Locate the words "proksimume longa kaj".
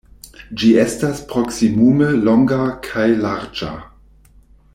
1.33-3.07